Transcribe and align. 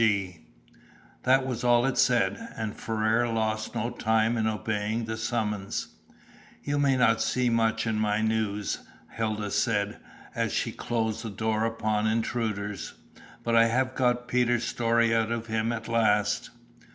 G." 0.01 0.47
That 1.25 1.45
was 1.45 1.63
all 1.63 1.85
it 1.85 1.95
said, 1.95 2.35
and 2.57 2.75
Ferrars 2.75 3.29
lost 3.29 3.75
no 3.75 3.91
time 3.91 4.35
in 4.35 4.47
obeying 4.47 5.05
the 5.05 5.15
summons. 5.15 5.89
"You 6.63 6.79
may 6.79 6.97
not 6.97 7.21
see 7.21 7.51
much 7.51 7.85
in 7.85 7.97
my 7.97 8.19
news," 8.21 8.79
Hilda 9.11 9.51
said, 9.51 9.99
as 10.33 10.51
she 10.53 10.71
closed 10.71 11.21
the 11.23 11.29
door 11.29 11.65
upon 11.65 12.07
intruders. 12.07 12.95
"But 13.43 13.55
I 13.55 13.65
have 13.67 13.93
got 13.93 14.27
Peter's 14.27 14.63
story 14.65 15.13
out 15.13 15.31
of 15.31 15.45
him 15.45 15.71
at 15.71 15.87
last." 15.87 16.49